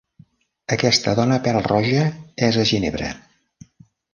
[0.75, 2.01] Aquesta dona pel-roja:
[2.49, 3.15] és a Ginebra.